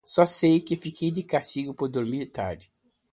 Só 0.03 0.25
sei 0.25 0.59
que 0.59 0.75
fiquei 0.75 1.11
de 1.11 1.21
castigo 1.21 1.75
por 1.75 1.87
dormir 1.87 2.25
tarde. 2.25 2.71